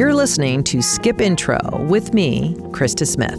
[0.00, 3.38] You're listening to Skip Intro with me, Krista Smith.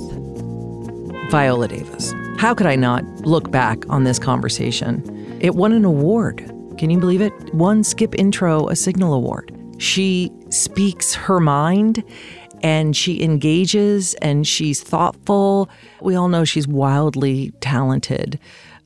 [1.31, 2.13] Viola Davis.
[2.37, 5.01] How could I not look back on this conversation?
[5.41, 6.37] It won an award.
[6.77, 7.33] Can you believe it?
[7.55, 9.51] Won Skip Intro, a Signal Award.
[9.79, 12.03] She speaks her mind
[12.61, 15.67] and she engages and she's thoughtful.
[15.99, 18.39] We all know she's wildly talented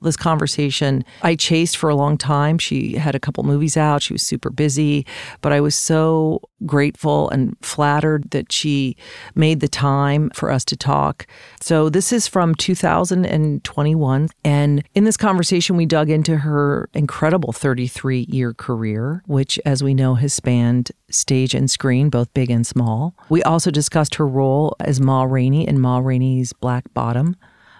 [0.05, 2.57] this conversation I chased for a long time.
[2.57, 4.01] She had a couple movies out.
[4.01, 5.05] She was super busy,
[5.41, 8.95] but I was so grateful and flattered that she
[9.35, 11.27] made the time for us to talk.
[11.61, 18.53] So this is from 2021 and in this conversation we dug into her incredible 33-year
[18.53, 23.15] career, which as we know has spanned stage and screen, both big and small.
[23.29, 27.35] We also discussed her role as Ma Rainey in Ma Rainey's Black Bottom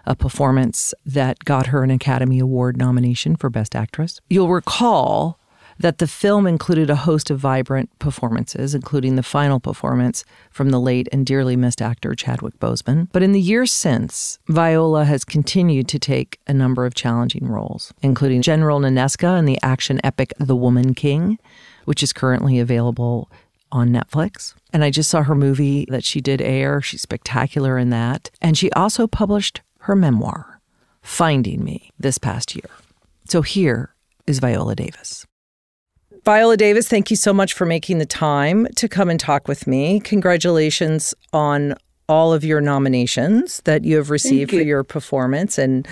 [0.06, 4.20] a performance that got her an Academy Award nomination for Best Actress.
[4.30, 5.40] You'll recall
[5.78, 10.80] that the film included a host of vibrant performances, including the final performance from the
[10.80, 13.10] late and dearly missed actor Chadwick Boseman.
[13.12, 17.94] But in the years since, Viola has continued to take a number of challenging roles,
[18.02, 21.40] including General Nanisca in the action epic The Woman King,
[21.84, 23.30] which is currently available
[23.72, 24.54] on Netflix.
[24.72, 26.82] And I just saw her movie that she did air.
[26.82, 28.30] She's spectacular in that.
[28.42, 30.60] And she also published her memoir,
[31.04, 32.70] Finding Me, this past year.
[33.30, 33.94] So here
[34.26, 35.28] is Viola Davis.
[36.24, 39.68] Viola Davis, thank you so much for making the time to come and talk with
[39.68, 40.00] me.
[40.00, 41.76] Congratulations on
[42.10, 44.60] all of your nominations that you have received you.
[44.60, 45.88] for your performance and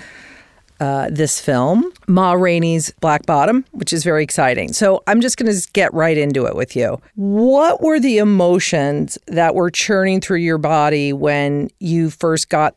[0.80, 4.72] uh, this film, Ma Rainey's Black Bottom, which is very exciting.
[4.72, 7.00] So I'm just going to get right into it with you.
[7.14, 12.74] What were the emotions that were churning through your body when you first got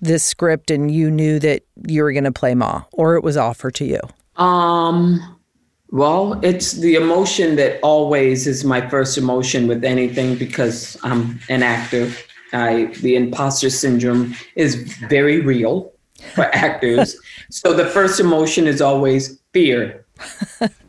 [0.00, 3.36] this script and you knew that you were going to play Ma, or it was
[3.36, 4.00] offered to you?
[4.36, 5.36] Um,
[5.90, 11.62] well, it's the emotion that always is my first emotion with anything because I'm an
[11.62, 12.12] actor.
[12.52, 14.74] I the imposter syndrome is
[15.08, 15.92] very real
[16.34, 17.16] for actors.
[17.50, 20.04] so the first emotion is always fear.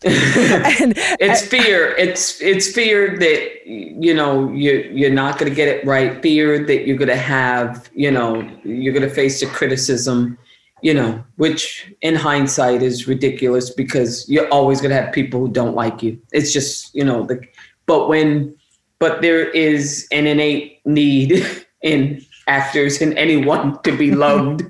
[0.04, 1.96] and, it's fear.
[1.96, 6.22] It's it's fear that you know you you're not going to get it right.
[6.22, 10.38] Fear that you're going to have you know you're going to face the criticism.
[10.80, 15.48] You know, which in hindsight is ridiculous because you're always going to have people who
[15.48, 16.20] don't like you.
[16.30, 17.44] It's just you know the,
[17.86, 18.54] but when,
[19.00, 21.44] but there is an innate need
[21.82, 24.62] in actors and anyone to be loved.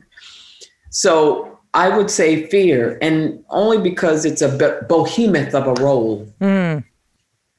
[0.88, 6.26] so I would say fear, and only because it's a behemoth of a role.
[6.40, 6.84] Mm.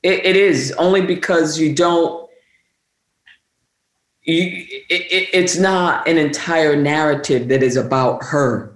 [0.01, 2.27] It, it is only because you don't.
[4.23, 8.75] You, it, it's not an entire narrative that is about her.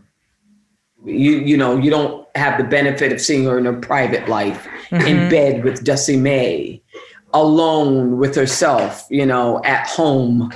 [1.06, 4.68] You you know you don't have the benefit of seeing her in her private life,
[4.90, 5.06] mm-hmm.
[5.06, 6.82] in bed with Dussie Mae,
[7.34, 9.06] alone with herself.
[9.10, 10.54] You know, at home.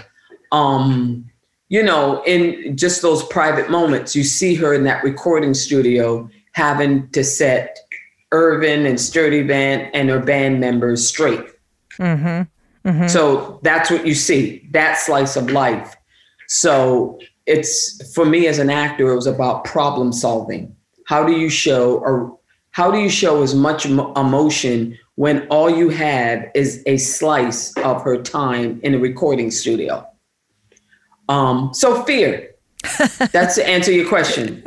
[0.53, 1.26] Um,
[1.69, 7.09] you know, in just those private moments, you see her in that recording studio having
[7.09, 7.77] to set
[8.31, 11.45] Irvin and Sturdyvant and her band members straight.
[11.99, 12.89] Mm-hmm.
[12.89, 13.07] Mm-hmm.
[13.07, 15.95] So that's what you see, that slice of life.
[16.47, 20.73] So it's for me as an actor, it was about problem solving.
[21.05, 22.37] How do you show or
[22.71, 28.03] how do you show as much emotion when all you have is a slice of
[28.03, 30.07] her time in a recording studio?
[31.29, 32.51] Um, so fear.
[33.31, 34.63] That's to answer your question.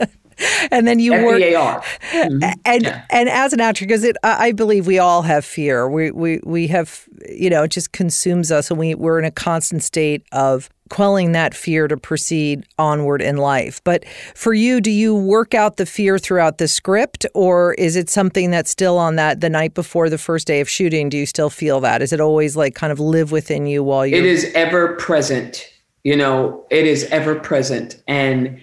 [0.70, 1.74] and then you F-E-A-R.
[1.74, 2.42] work mm-hmm.
[2.64, 3.04] and yeah.
[3.10, 6.66] and as an actor because it I believe we all have fear we we we
[6.68, 10.68] have you know it just consumes us and we we're in a constant state of
[10.88, 14.04] quelling that fear to proceed onward in life but
[14.34, 18.50] for you do you work out the fear throughout the script or is it something
[18.50, 21.50] that's still on that the night before the first day of shooting do you still
[21.50, 24.50] feel that is it always like kind of live within you while you it is
[24.54, 25.69] ever present
[26.04, 28.02] you know, it is ever present.
[28.06, 28.60] And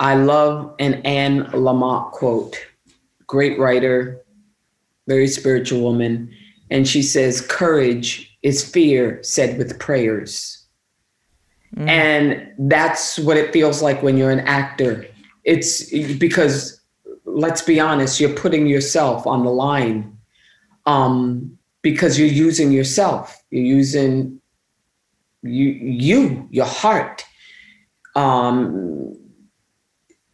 [0.00, 2.56] I love an Anne Lamott quote,
[3.26, 4.22] great writer,
[5.06, 6.30] very spiritual woman.
[6.70, 10.64] And she says, Courage is fear said with prayers.
[11.76, 11.88] Mm.
[11.88, 15.06] And that's what it feels like when you're an actor.
[15.44, 16.80] It's because,
[17.24, 20.16] let's be honest, you're putting yourself on the line
[20.86, 23.42] um, because you're using yourself.
[23.50, 24.40] You're using
[25.44, 27.24] you, you, your heart,
[28.16, 29.16] um,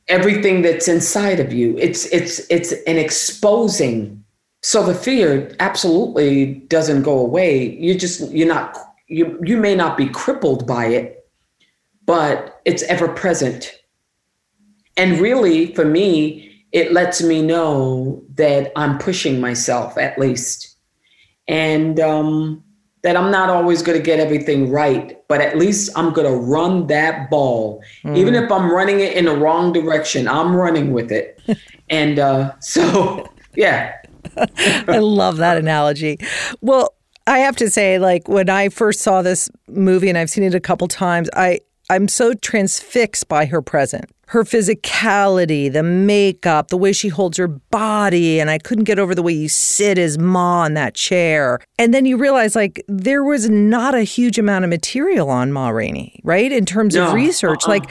[0.08, 1.76] everything that's inside of you.
[1.78, 4.22] It's it's it's an exposing.
[4.62, 7.76] So the fear absolutely doesn't go away.
[7.76, 8.76] You just you're not
[9.06, 11.28] you you may not be crippled by it,
[12.04, 13.76] but it's ever present.
[14.96, 20.76] And really, for me, it lets me know that I'm pushing myself at least.
[21.48, 22.62] And um,
[23.02, 26.36] that I'm not always going to get everything right, but at least I'm going to
[26.36, 27.82] run that ball.
[28.04, 28.16] Mm.
[28.16, 31.40] Even if I'm running it in the wrong direction, I'm running with it.
[31.90, 33.26] and uh, so,
[33.56, 33.96] yeah.
[34.36, 36.18] I love that analogy.
[36.60, 36.94] Well,
[37.26, 40.54] I have to say, like when I first saw this movie, and I've seen it
[40.54, 46.76] a couple times, I I'm so transfixed by her present her physicality, the makeup, the
[46.76, 48.38] way she holds her body.
[48.38, 51.58] And I couldn't get over the way you sit as Ma in that chair.
[51.80, 55.70] And then you realize, like, there was not a huge amount of material on Ma
[55.70, 56.52] Rainey, right?
[56.52, 57.64] In terms no, of research.
[57.64, 57.70] Uh-uh.
[57.70, 57.90] Like,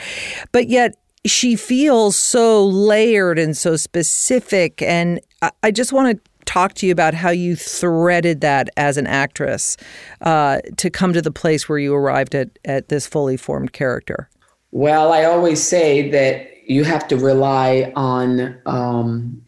[0.50, 4.80] but yet she feels so layered and so specific.
[4.80, 8.96] And I, I just want to talk to you about how you threaded that as
[8.96, 9.76] an actress
[10.22, 14.28] uh, to come to the place where you arrived at, at this fully formed character.
[14.72, 19.40] Well, I always say that you have to rely on, um,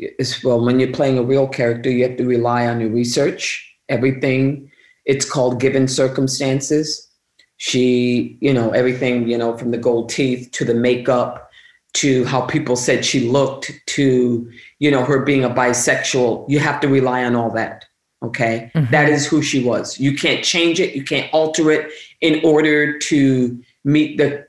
[0.45, 3.43] well, when you're playing a real character, you have to rely on your research,
[3.89, 4.71] everything.
[5.05, 7.09] It's called given circumstances.
[7.57, 11.49] She, you know, everything, you know, from the gold teeth to the makeup
[11.95, 14.51] to how people said she looked to,
[14.83, 16.45] you know, her being a bisexual.
[16.49, 17.85] You have to rely on all that.
[18.25, 18.69] Okay.
[18.75, 18.91] Mm-hmm.
[18.91, 20.01] That is who she was.
[20.01, 24.45] You can't change it, you can't alter it in order to meet the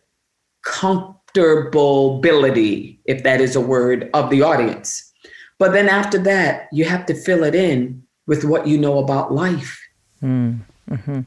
[0.65, 5.13] comfortability, if that is a word, of the audience.
[5.59, 9.31] But then after that, you have to fill it in with what you know about
[9.31, 9.79] life.
[10.23, 11.19] Mm, mm-hmm.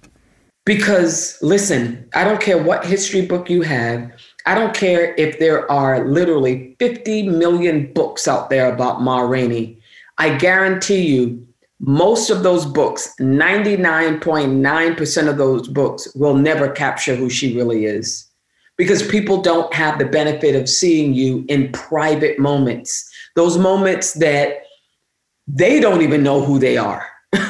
[0.65, 4.11] Because listen, I don't care what history book you have.
[4.47, 9.79] I don't care if there are literally 50 million books out there about Ma Rainey.
[10.19, 11.47] I guarantee you,
[11.81, 18.27] most of those books, 99.9% of those books, will never capture who she really is
[18.77, 24.63] because people don't have the benefit of seeing you in private moments, those moments that
[25.49, 27.07] they don't even know who they are.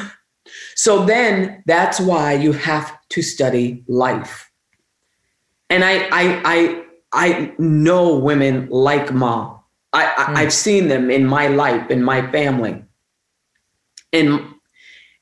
[0.75, 4.49] so then that's why you have to study life.
[5.69, 6.83] And I I I
[7.17, 9.57] I know women like Ma.
[9.93, 10.35] I, mm.
[10.35, 12.83] I have seen them in my life, in my family.
[14.13, 14.41] And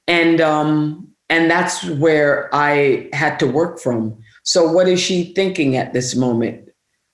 [0.07, 5.75] and um and that's where I had to work from so, what is she thinking
[5.75, 6.69] at this moment?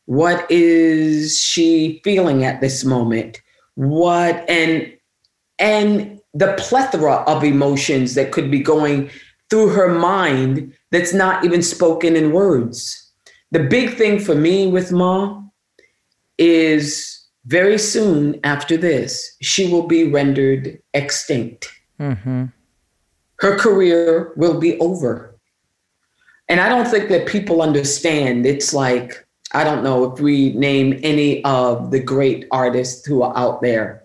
[0.06, 3.42] What is she feeling at this moment?
[3.76, 4.92] What and
[5.58, 9.10] and the plethora of emotions that could be going
[9.50, 13.01] through her mind that's not even spoken in words.
[13.52, 15.42] The big thing for me with Ma
[16.38, 21.72] is very soon after this, she will be rendered extinct.
[22.00, 22.46] Mm-hmm.
[23.38, 25.36] Her career will be over.
[26.48, 28.46] And I don't think that people understand.
[28.46, 33.36] It's like, I don't know if we name any of the great artists who are
[33.36, 34.04] out there.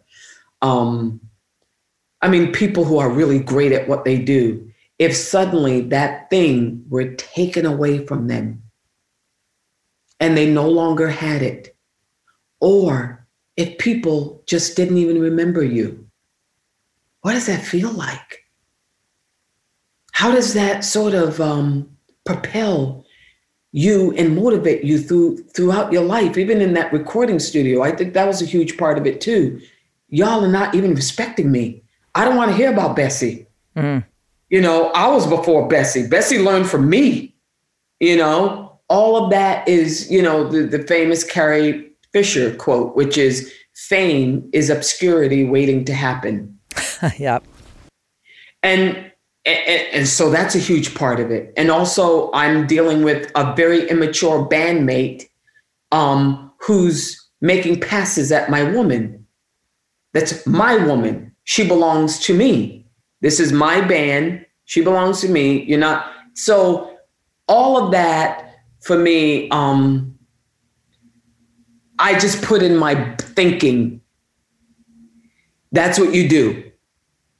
[0.62, 1.20] Um,
[2.22, 4.70] I mean, people who are really great at what they do.
[4.98, 8.62] If suddenly that thing were taken away from them
[10.20, 11.76] and they no longer had it,
[12.60, 13.26] or
[13.56, 16.06] if people just didn't even remember you,
[17.22, 18.44] what does that feel like?
[20.12, 21.90] How does that sort of um,
[22.24, 23.04] propel
[23.72, 27.82] you and motivate you through throughout your life even in that recording studio?
[27.82, 29.60] I think that was a huge part of it too.
[30.08, 31.82] Y'all are not even respecting me.
[32.14, 33.46] I don't want to hear about bessie.
[33.76, 34.06] Mm.
[34.48, 36.06] you know i was before bessie.
[36.08, 37.34] Bessie learned from me
[38.00, 43.18] you know all of that is you know the, the famous carrie fisher quote which
[43.18, 46.58] is fame is obscurity waiting to happen
[47.18, 47.44] yep
[48.62, 49.12] and
[49.46, 51.52] and, and, so that's a huge part of it.
[51.56, 55.28] And also, I'm dealing with a very immature bandmate
[55.92, 59.24] um, who's making passes at my woman.
[60.12, 61.32] That's my woman.
[61.44, 62.86] She belongs to me.
[63.20, 64.44] This is my band.
[64.64, 65.62] She belongs to me.
[65.62, 66.10] You're not.
[66.34, 66.98] So,
[67.46, 68.45] all of that
[68.86, 70.18] for me, um,
[71.98, 74.00] I just put in my thinking.
[75.72, 76.66] That's what you do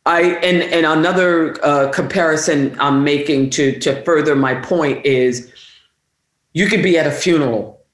[0.06, 5.52] I and and another uh, comparison I'm making to to further my point is,
[6.52, 7.84] you could be at a funeral,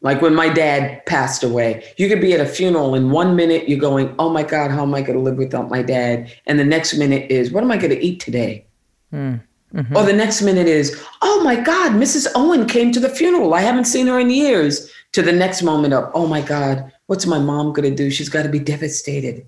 [0.00, 1.84] like when my dad passed away.
[1.98, 4.82] You could be at a funeral, and one minute you're going, "Oh my God, how
[4.82, 7.70] am I going to live without my dad?" And the next minute is, "What am
[7.70, 8.66] I going to eat today?"
[9.12, 9.42] Mm.
[9.74, 9.96] Mm-hmm.
[9.96, 12.28] Or the next minute is, "Oh my God, Mrs.
[12.34, 13.54] Owen came to the funeral.
[13.54, 17.26] I haven't seen her in years." To the next moment of, "Oh my God, what's
[17.26, 18.10] my mom going to do?
[18.10, 19.46] She's got to be devastated."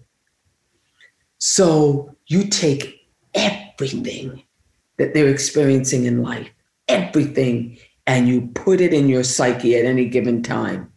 [1.38, 4.42] So you take everything
[4.96, 6.48] that they're experiencing in life,
[6.88, 10.90] everything, and you put it in your psyche at any given time.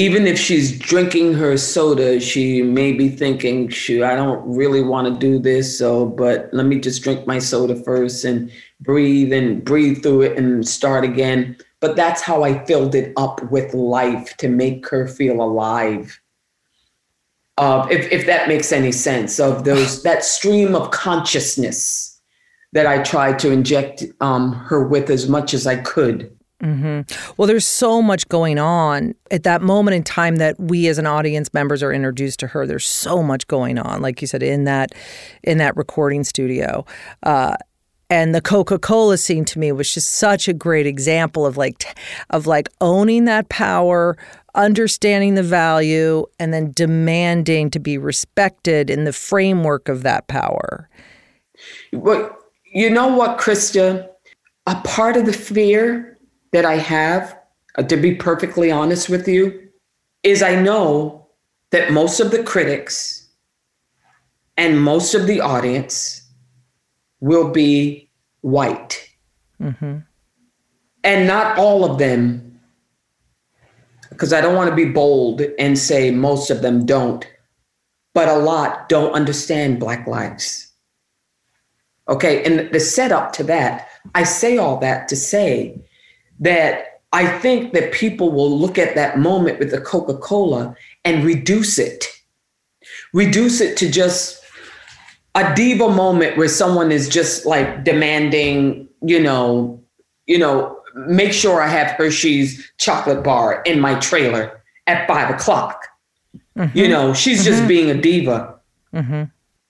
[0.00, 5.06] Even if she's drinking her soda, she may be thinking, shoot, I don't really want
[5.06, 5.78] to do this.
[5.78, 10.38] So, but let me just drink my soda first and breathe and breathe through it
[10.38, 11.54] and start again.
[11.80, 16.18] But that's how I filled it up with life to make her feel alive.
[17.58, 22.22] Uh, if, if that makes any sense of those that stream of consciousness
[22.72, 26.34] that I tried to inject um, her with as much as I could.
[26.62, 27.32] Mm-hmm.
[27.36, 31.06] Well, there's so much going on at that moment in time that we as an
[31.06, 32.66] audience members are introduced to her.
[32.66, 34.92] There's so much going on, like you said, in that
[35.42, 36.84] in that recording studio.
[37.22, 37.56] Uh,
[38.10, 41.96] and the Coca-Cola scene to me was just such a great example of like
[42.30, 44.18] of like owning that power,
[44.54, 50.90] understanding the value, and then demanding to be respected in the framework of that power.
[51.92, 52.36] But
[52.72, 54.08] you know what, Krista?
[54.66, 56.09] A part of the fear
[56.52, 57.38] that I have,
[57.76, 59.68] uh, to be perfectly honest with you,
[60.22, 61.28] is I know
[61.70, 63.28] that most of the critics
[64.56, 66.28] and most of the audience
[67.20, 69.08] will be white.
[69.60, 69.98] Mm-hmm.
[71.04, 72.60] And not all of them,
[74.10, 77.26] because I don't want to be bold and say most of them don't,
[78.12, 80.72] but a lot don't understand Black lives.
[82.08, 85.80] Okay, and the setup to that, I say all that to say
[86.40, 91.24] that I think that people will look at that moment with the Coca Cola and
[91.24, 92.04] reduce it,
[93.12, 94.42] reduce it to just
[95.34, 99.82] a diva moment where someone is just like demanding, you know,
[100.26, 105.86] you know, make sure I have Hershey's chocolate bar in my trailer at five o'clock.
[106.56, 106.76] Mm-hmm.
[106.76, 107.50] You know, she's mm-hmm.
[107.50, 108.54] just being a diva.
[108.94, 109.24] Mm-hmm.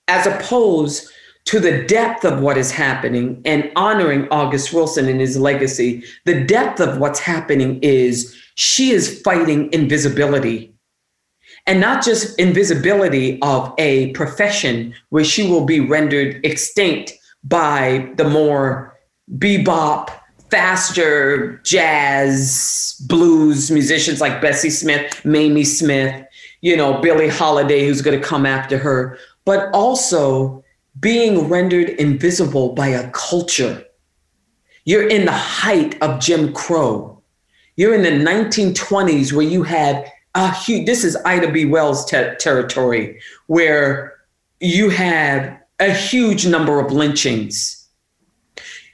[0.07, 1.09] As opposed
[1.51, 6.45] to the depth of what is happening and honoring August Wilson and his legacy, the
[6.45, 10.73] depth of what's happening is she is fighting invisibility.
[11.67, 17.11] And not just invisibility of a profession where she will be rendered extinct
[17.43, 18.97] by the more
[19.37, 20.09] bebop,
[20.49, 26.25] faster jazz, blues musicians like Bessie Smith, Mamie Smith,
[26.61, 30.60] you know, Billie Holiday, who's going to come after her, but also
[30.99, 33.85] being rendered invisible by a culture.
[34.85, 37.21] You're in the height of Jim Crow.
[37.75, 41.65] You're in the 1920s where you had a huge, this is Ida B.
[41.65, 44.17] Wells te- territory, where
[44.59, 47.77] you had a huge number of lynchings.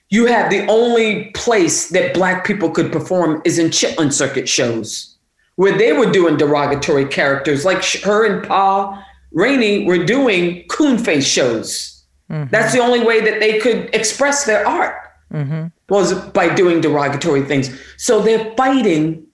[0.09, 5.17] You have the only place that Black people could perform is in Chitlin Circuit shows,
[5.55, 9.03] where they were doing derogatory characters, like her and Pa
[9.37, 12.03] Rainey were doing coon face shows.
[12.31, 12.49] Mm-hmm.
[12.49, 14.95] That's the only way that they could express their art
[15.31, 15.67] mm-hmm.
[15.89, 17.69] was by doing derogatory things.
[17.97, 19.27] So they're fighting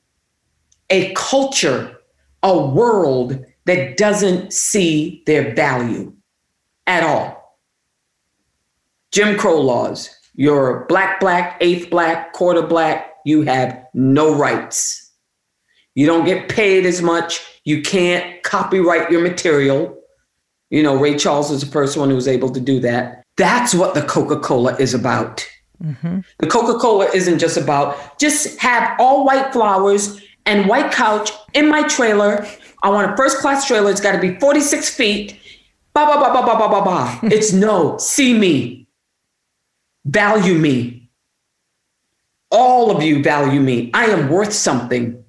[0.89, 1.95] a culture,
[2.43, 6.11] a world that doesn't see their value
[6.85, 7.57] at all.
[9.13, 10.09] Jim Crow laws.
[10.35, 13.13] You're black, black, eighth black, quarter black.
[13.23, 15.11] You have no rights.
[15.95, 17.52] You don't get paid as much.
[17.65, 19.97] You can't copyright your material.
[20.69, 23.23] You know, Ray Charles was the first one who was able to do that.
[23.37, 25.47] That's what the Coca Cola is about.
[25.81, 26.19] Mm-hmm.
[26.39, 31.69] The Coca Cola isn't just about just have all white flowers and white couch in
[31.69, 32.45] my trailer.
[32.83, 33.89] I want a first class trailer.
[33.89, 35.39] It's got to be 46 feet.
[35.93, 37.19] Ba ba ba ba ba ba ba ba.
[37.33, 38.87] it's no, see me,
[40.05, 41.09] value me.
[42.49, 43.89] All of you value me.
[43.93, 45.23] I am worth something.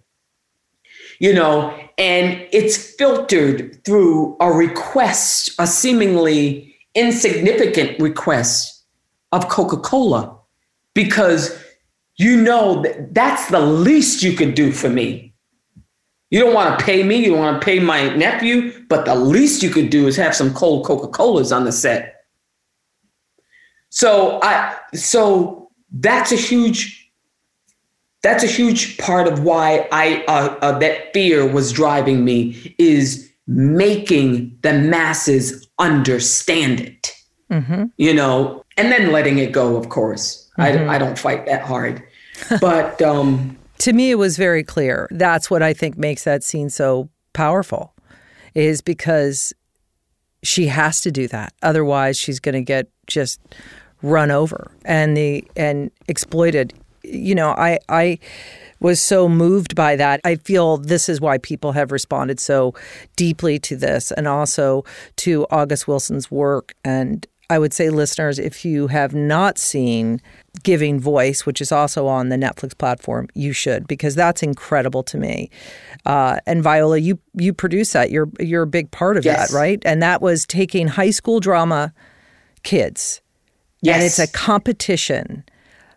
[1.20, 8.84] You know, and it's filtered through a request, a seemingly insignificant request
[9.32, 10.36] of Coca Cola,
[10.94, 11.58] because
[12.16, 15.34] you know that that's the least you could do for me.
[16.30, 19.14] You don't want to pay me, you don't want to pay my nephew, but the
[19.14, 22.24] least you could do is have some cold Coca Colas on the set.
[23.90, 27.03] So I so that's a huge
[28.24, 33.30] that's a huge part of why I uh, uh, that fear was driving me is
[33.46, 37.12] making the masses understand it.
[37.50, 37.84] Mm-hmm.
[37.98, 39.76] You know, and then letting it go.
[39.76, 40.88] Of course, mm-hmm.
[40.88, 42.02] I, I don't fight that hard,
[42.60, 45.06] but um, to me, it was very clear.
[45.10, 47.92] That's what I think makes that scene so powerful,
[48.54, 49.52] is because
[50.42, 51.52] she has to do that.
[51.62, 53.38] Otherwise, she's going to get just
[54.00, 56.72] run over and the and exploited
[57.04, 58.18] you know, I I
[58.80, 60.20] was so moved by that.
[60.24, 62.74] I feel this is why people have responded so
[63.16, 64.84] deeply to this and also
[65.16, 70.22] to August Wilson's work and I would say, listeners, if you have not seen
[70.62, 75.18] Giving Voice, which is also on the Netflix platform, you should because that's incredible to
[75.18, 75.50] me.
[76.06, 78.10] Uh, and Viola, you you produce that.
[78.10, 79.50] You're you're a big part of Yes.
[79.50, 79.80] that, right?
[79.84, 81.92] And that was taking high school drama
[82.62, 83.20] kids,
[83.82, 83.94] Yes.
[83.96, 85.44] and it's a competition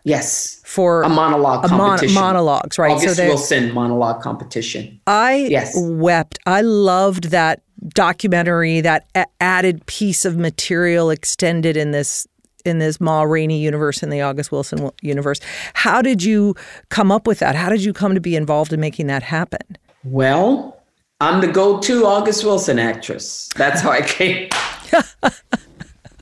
[0.08, 0.60] yes.
[0.64, 2.14] for A monologue a mon- competition.
[2.20, 2.92] monologues, right?
[2.92, 5.00] August they- Wilson monologue competition.
[5.06, 5.72] I Yes.
[5.76, 6.38] wept.
[6.46, 7.62] I loved that
[7.94, 12.26] documentary, that a- added piece of material extended in this
[12.64, 15.40] in this Ma Rainey universe in the August Wilson universe.
[15.74, 16.54] How did you
[16.90, 17.54] come up with that?
[17.54, 19.60] How did you come to be involved in making that happen?
[20.04, 20.76] Well,
[21.20, 23.48] I'm the go-to August Wilson actress.
[23.56, 24.50] That's how I came.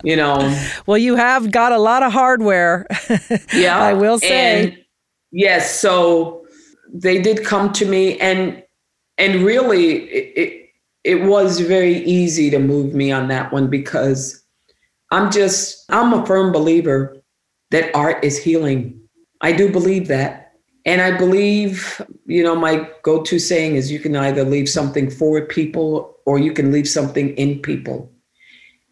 [0.02, 0.36] you know,
[0.86, 2.86] Well, you have got a lot of hardware.
[3.54, 3.78] yeah.
[3.78, 4.64] I will say.
[4.64, 4.78] And
[5.32, 6.46] yes, so
[6.92, 8.62] they did come to me, and
[9.18, 10.66] and really, it, it
[11.04, 14.42] it was very easy to move me on that one because
[15.10, 17.16] I'm just I'm a firm believer
[17.70, 19.00] that art is healing.
[19.40, 20.42] I do believe that.
[20.84, 25.10] And I believe, you know, my go to saying is you can either leave something
[25.10, 28.12] for people or you can leave something in people.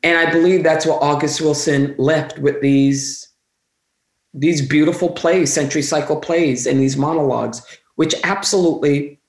[0.04, 3.28] And I believe that's what August Wilson left with these
[4.36, 9.20] these beautiful plays, century cycle plays, and these monologues, which absolutely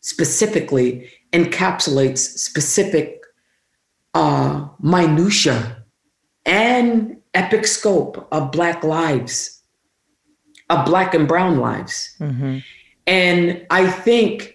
[0.00, 3.22] specifically encapsulates specific
[4.14, 5.84] uh, minutia
[6.46, 9.62] and epic scope of Black lives,
[10.70, 12.16] of Black and Brown lives.
[13.06, 14.54] And I think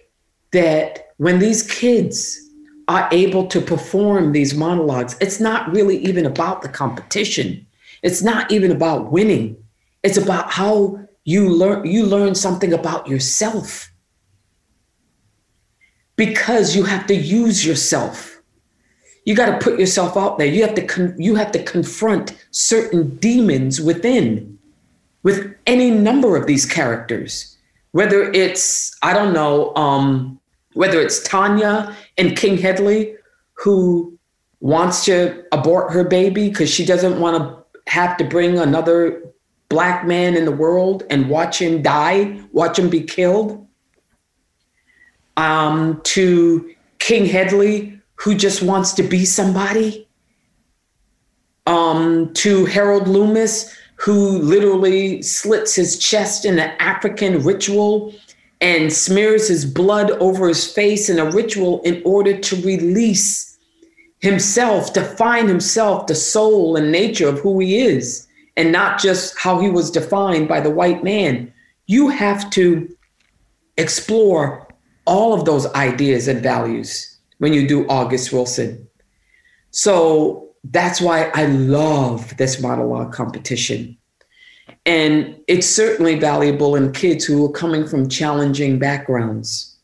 [0.50, 2.47] that when these kids
[2.88, 7.66] are able to perform these monologues, it's not really even about the competition.
[8.02, 9.62] It's not even about winning.
[10.02, 13.90] It's about how you learn you learn something about yourself.
[16.16, 18.40] Because you have to use yourself.
[19.24, 20.46] You got to put yourself out there.
[20.46, 24.58] You have to con- you have to confront certain demons within
[25.22, 27.56] with any number of these characters.
[27.92, 30.37] Whether it's I don't know um
[30.78, 33.16] whether it's Tonya and King Hedley
[33.54, 34.16] who
[34.60, 39.20] wants to abort her baby because she doesn't want to have to bring another
[39.68, 43.66] black man in the world and watch him die, watch him be killed.
[45.36, 50.08] Um, to King Hedley, who just wants to be somebody.
[51.66, 58.14] Um, to Herald Loomis, who literally slits his chest in an African ritual
[58.60, 63.58] and smears his blood over his face in a ritual in order to release
[64.20, 69.38] himself, to find himself, the soul and nature of who he is, and not just
[69.38, 71.52] how he was defined by the white man.
[71.86, 72.88] You have to
[73.76, 74.66] explore
[75.04, 78.88] all of those ideas and values when you do August Wilson.
[79.70, 83.97] So that's why I love this monologue competition.
[84.88, 89.76] And it's certainly valuable in kids who are coming from challenging backgrounds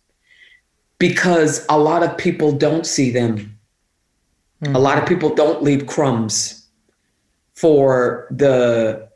[0.99, 3.51] because a lot of people don't see them.
[4.69, 6.67] A lot of people don't leave crumbs
[7.53, 9.07] for the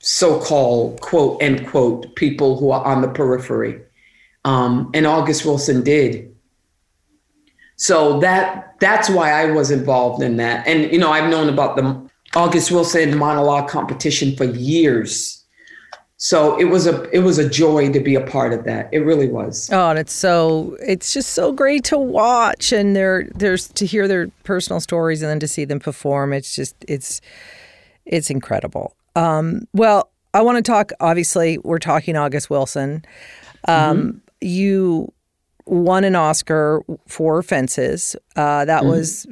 [0.00, 3.80] so called quote end quote people who are on the periphery.
[4.44, 6.34] Um, and August Wilson did.
[7.76, 10.66] So that that's why I was involved in that.
[10.66, 15.36] And you know, I've known about the August Wilson monologue competition for years.
[16.22, 18.90] So it was a it was a joy to be a part of that.
[18.92, 19.70] It really was.
[19.72, 24.06] Oh, and it's so it's just so great to watch and there there's to hear
[24.06, 26.34] their personal stories and then to see them perform.
[26.34, 27.22] It's just it's
[28.04, 28.94] it's incredible.
[29.16, 30.92] Um, well, I want to talk.
[31.00, 33.02] Obviously, we're talking August Wilson.
[33.66, 35.12] Um, You
[35.64, 38.14] won an Oscar for Fences.
[38.36, 39.26] Uh, that was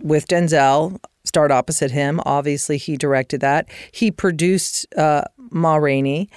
[0.00, 1.00] with Denzel.
[1.28, 2.22] Starred opposite him.
[2.24, 3.68] Obviously, he directed that.
[3.92, 6.30] He produced uh, Ma Rainey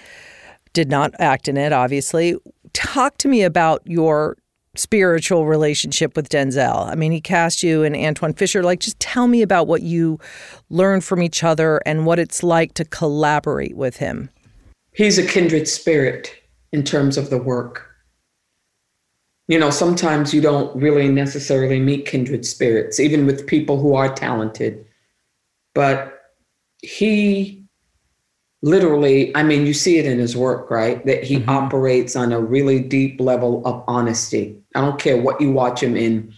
[0.74, 2.36] did not act in it, obviously.
[2.74, 4.38] Talk to me about your
[4.76, 6.88] spiritual relationship with Denzel.
[6.90, 8.64] I mean, he cast you and Antwone Fisher.
[8.64, 10.20] Like, just tell me about what you
[10.70, 14.30] learned from each other and what it's like to collaborate with him.
[14.94, 16.36] He's a kindred spirit
[16.74, 17.91] in terms of the work.
[19.48, 24.14] You know, sometimes you don't really necessarily meet kindred spirits, even with people who are
[24.14, 24.86] talented.
[25.74, 26.20] But
[26.82, 27.62] he
[28.62, 31.06] literally, I mean, you see it in his work, right?
[31.06, 31.50] That he mm-hmm.
[31.50, 34.58] operates on a really deep level of honesty.
[34.76, 36.34] I don't care what you watch him in.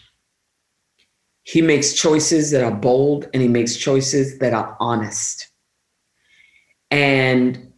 [1.43, 5.49] He makes choices that are bold and he makes choices that are honest.
[6.89, 7.73] And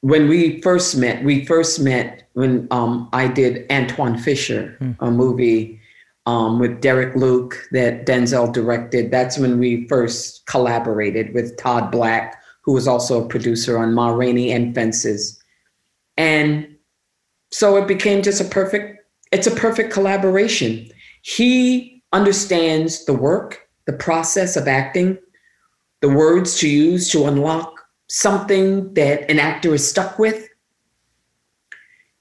[0.00, 5.80] when we first met, we first met when um, I did Antwone Fisher, a movie
[6.26, 9.10] um, with Derek Luke that Denzel directed.
[9.10, 14.10] That's when we first collaborated with Todd Black, who was also a producer on Ma
[14.10, 15.40] Rainey and Fences.
[16.16, 16.76] And
[17.52, 18.98] so it became just a perfect,
[19.32, 20.88] it's a perfect collaboration.
[21.22, 25.18] He understands the work, the process of acting,
[26.00, 30.48] the words to use to unlock something that an actor is stuck with.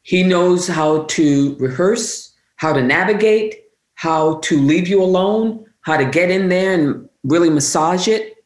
[0.04, 3.64] He knows how to rehearse, how to navigate,
[3.96, 8.44] how to leave you alone, how to get in there and really massage it.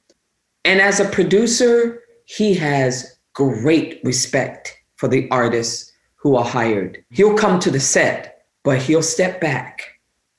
[0.65, 7.04] And as a producer, he has great respect for the artists who are hired.
[7.10, 9.84] He'll come to the set, but he'll step back.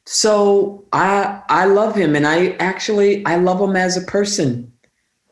[0.05, 4.73] So I I love him and I actually I love him as a person.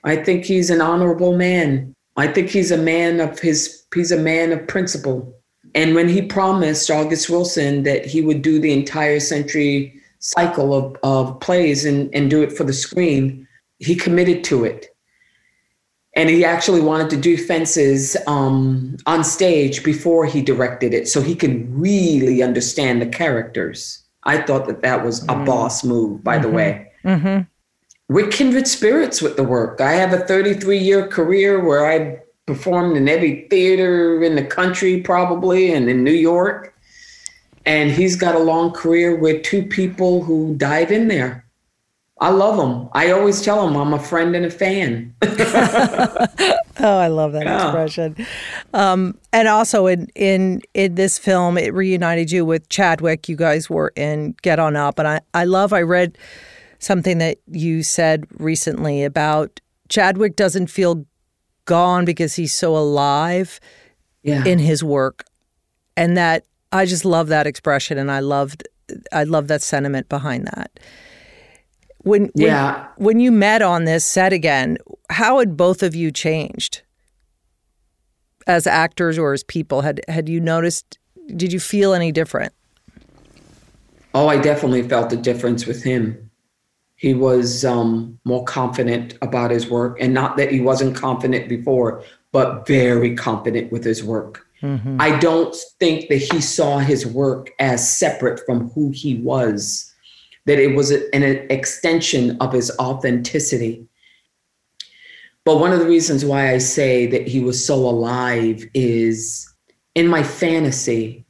[0.04, 1.94] I think he's an honorable man.
[2.16, 5.35] I think he's a man of his he's a man of principle.
[5.76, 10.96] And when he promised August Wilson that he would do the entire century cycle of,
[11.02, 13.46] of plays and, and do it for the screen,
[13.78, 14.96] he committed to it.
[16.14, 21.20] And he actually wanted to do fences um, on stage before he directed it so
[21.20, 24.02] he could really understand the characters.
[24.22, 25.44] I thought that that was a mm.
[25.44, 26.42] boss move, by mm-hmm.
[26.42, 26.92] the way.
[27.04, 27.42] Mm-hmm.
[28.08, 29.82] We're kindred spirits with the work.
[29.82, 35.00] I have a 33 year career where I performed in every theater in the country,
[35.00, 36.72] probably, and in New York.
[37.64, 41.44] And he's got a long career with two people who dive in there.
[42.18, 42.88] I love him.
[42.92, 45.14] I always tell him I'm a friend and a fan.
[45.22, 45.28] oh,
[46.80, 47.66] I love that yeah.
[47.66, 48.26] expression.
[48.72, 53.28] Um, and also in, in in this film, it reunited you with Chadwick.
[53.28, 55.74] You guys were in Get On Up, and I I love.
[55.74, 56.16] I read
[56.78, 61.04] something that you said recently about Chadwick doesn't feel
[61.66, 63.60] gone because he's so alive
[64.22, 64.44] yeah.
[64.44, 65.24] in his work,
[65.96, 68.66] and that I just love that expression, and I loved
[69.12, 70.80] I love that sentiment behind that.
[71.98, 72.86] When, yeah.
[72.96, 74.78] when when you met on this set again,
[75.10, 76.82] how had both of you changed
[78.46, 79.82] as actors or as people?
[79.82, 80.98] Had had you noticed?
[81.34, 82.52] Did you feel any different?
[84.14, 86.25] Oh, I definitely felt the difference with him
[86.96, 92.02] he was um, more confident about his work and not that he wasn't confident before
[92.32, 94.46] but very confident with his work.
[94.62, 94.96] Mm-hmm.
[94.98, 99.92] i don't think that he saw his work as separate from who he was
[100.46, 103.84] that it was an extension of his authenticity.
[105.44, 109.52] But one of the reasons why i say that he was so alive is
[109.94, 111.24] in my fantasy.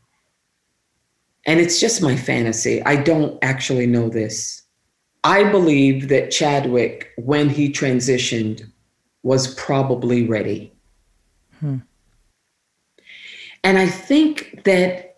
[1.46, 2.82] And it's just my fantasy.
[2.82, 4.62] I don't actually know this
[5.26, 8.64] I believe that Chadwick, when he transitioned,
[9.24, 10.72] was probably ready.
[11.58, 11.78] Hmm.
[13.64, 15.16] And I think that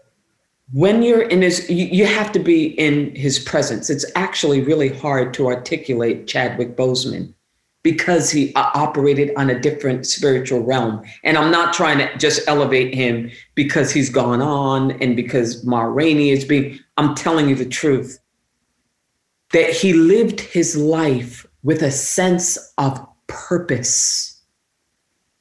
[0.73, 3.91] when you're in his, you, you, have to be in his presence.
[3.91, 7.35] It's actually really hard to articulate Chadwick Boseman
[7.83, 11.03] because he uh, operated on a different spiritual realm.
[11.23, 15.83] And I'm not trying to just elevate him because he's gone on and because Ma
[15.83, 18.19] Rainey is being, I'm telling you the truth
[19.53, 24.41] that he lived his life with a sense of purpose.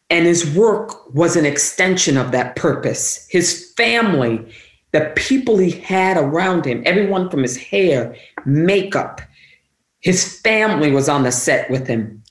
[0.10, 3.28] And his work was an extension of that purpose.
[3.30, 4.54] His family,
[4.91, 8.15] the people he had around him, everyone from his hair,
[8.46, 9.22] makeup,
[10.00, 12.24] his family was on the set with him.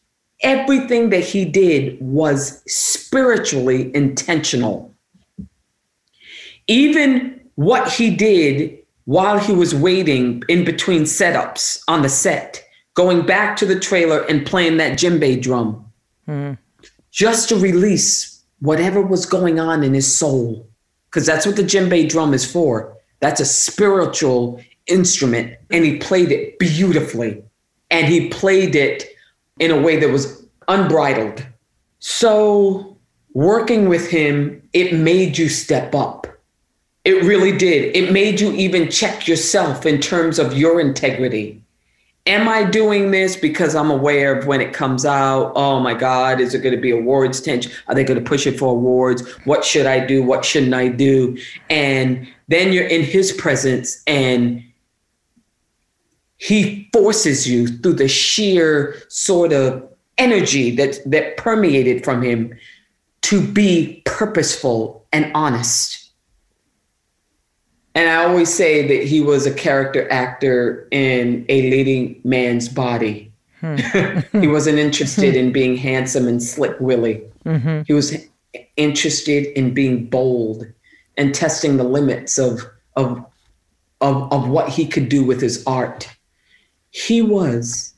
[0.42, 4.94] Everything that he did was spiritually intentional.
[6.66, 12.62] Even what he did while he was waiting in between setups on the set,
[12.94, 15.84] going back to the trailer and playing that djembe drum
[16.28, 16.58] mm.
[17.10, 20.68] just to release whatever was going on in his soul.
[21.08, 22.96] Because that's what the djembe drum is for.
[23.20, 25.56] That's a spiritual instrument.
[25.70, 27.42] And he played it beautifully.
[27.90, 29.04] And he played it
[29.60, 31.46] in a way that was unbridled.
[32.00, 32.98] So,
[33.34, 36.26] working with him, it made you step up
[37.06, 37.96] it really did.
[37.96, 41.62] It made you even check yourself in terms of your integrity.
[42.26, 45.52] Am I doing this because I'm aware of when it comes out?
[45.54, 47.70] Oh my God, is it going to be awards tension?
[47.86, 49.22] Are they going to push it for awards?
[49.44, 50.24] What should I do?
[50.24, 51.38] What shouldn't I do?
[51.70, 54.64] And then you're in his presence and
[56.38, 59.88] he forces you through the sheer sort of
[60.18, 62.52] energy that that permeated from him
[63.22, 66.05] to be purposeful and honest
[67.96, 73.32] and I always say that he was a character actor in a leading man's body.
[73.62, 73.76] Hmm.
[74.38, 77.22] he wasn't interested in being handsome and slick Willie.
[77.46, 77.82] Mm-hmm.
[77.86, 78.14] He was
[78.76, 80.66] interested in being bold
[81.16, 82.60] and testing the limits of
[82.96, 83.24] of
[84.02, 86.06] of, of what he could do with his art.
[86.90, 87.94] He was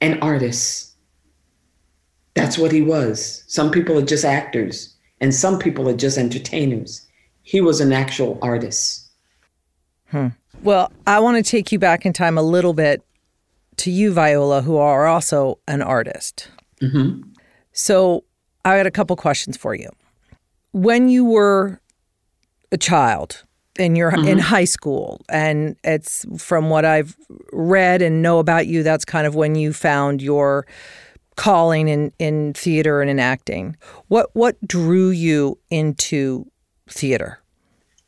[0.00, 0.96] an artist.
[2.34, 3.44] That's what he was.
[3.46, 7.06] Some people are just actors, and some people are just entertainers.
[7.42, 9.01] He was an actual artist.
[10.12, 10.28] Hmm.
[10.62, 13.02] Well, I want to take you back in time a little bit
[13.78, 16.48] to you, Viola, who are also an artist.
[16.80, 17.22] Mm-hmm.
[17.72, 18.24] So
[18.64, 19.88] I had a couple questions for you.
[20.72, 21.80] When you were
[22.70, 23.42] a child,
[23.78, 24.28] and you're mm-hmm.
[24.28, 27.16] in high school and it's from what I've
[27.52, 30.66] read and know about you that's kind of when you found your
[31.36, 33.76] calling in in theater and in acting
[34.08, 36.46] what what drew you into
[36.86, 37.41] theater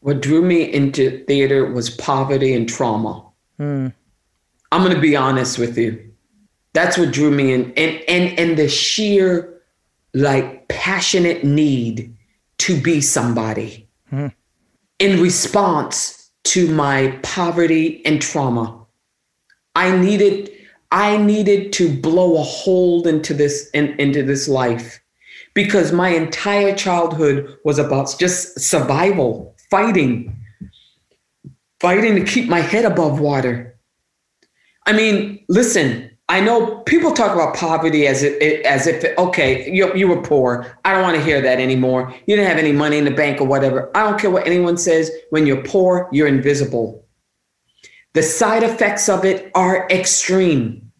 [0.05, 3.25] what drew me into theater was poverty and trauma
[3.59, 3.93] mm.
[4.75, 6.11] I'm going to be honest with you.
[6.73, 9.62] That's what drew me in, and and and the sheer
[10.14, 12.12] like passionate need
[12.59, 14.29] to be somebody hmm.
[14.99, 18.85] in response to my poverty and trauma.
[19.77, 20.51] I needed
[20.90, 25.01] I needed to blow a hole into this in, into this life
[25.55, 30.37] because my entire childhood was about just survival, fighting,
[31.81, 33.75] fighting to keep my head above water
[34.87, 39.95] I mean, listen, I know people talk about poverty as if, as if okay, you,
[39.95, 40.67] you were poor.
[40.85, 42.15] I don't want to hear that anymore.
[42.27, 43.91] You didn't have any money in the bank or whatever.
[43.97, 45.11] I don't care what anyone says.
[45.31, 47.07] When you're poor, you're invisible.
[48.15, 50.93] The side effects of it are extreme.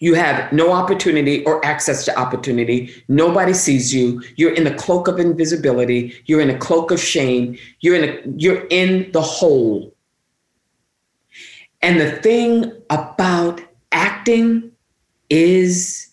[0.00, 2.90] You have no opportunity or access to opportunity.
[3.08, 4.22] Nobody sees you.
[4.36, 6.14] You're in the cloak of invisibility.
[6.24, 7.58] You're in a cloak of shame.
[7.80, 9.94] You're in a, you're in the hole.
[11.82, 13.60] And the thing about
[13.92, 14.72] acting
[15.28, 16.08] is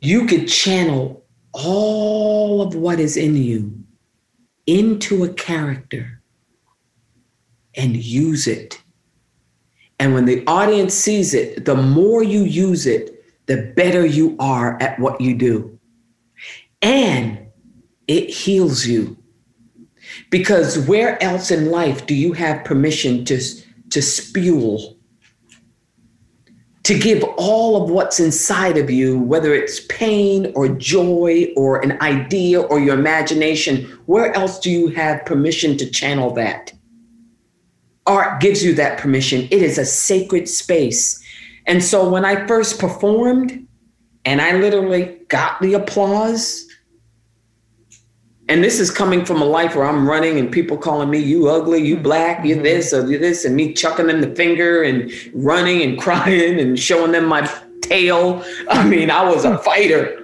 [0.00, 3.82] you could channel all of what is in you
[4.66, 6.20] into a character
[7.74, 8.82] and use it.
[9.98, 14.80] And when the audience sees it, the more you use it, the better you are
[14.82, 15.78] at what you do.
[16.82, 17.46] And
[18.06, 19.16] it heals you.
[20.30, 23.40] Because where else in life do you have permission to
[23.90, 24.78] to spew,
[26.82, 32.00] to give all of what's inside of you, whether it's pain or joy or an
[32.02, 36.72] idea or your imagination, where else do you have permission to channel that?
[38.06, 39.48] Art gives you that permission.
[39.50, 41.22] It is a sacred space.
[41.66, 43.66] And so when I first performed
[44.24, 46.66] and I literally got the applause,
[48.48, 51.48] and this is coming from a life where I'm running and people calling me you
[51.48, 52.64] ugly, you black, you mm-hmm.
[52.64, 56.78] this or you this, and me chucking them the finger and running and crying and
[56.78, 57.50] showing them my
[57.82, 58.44] tail.
[58.70, 60.22] I mean, I was a fighter.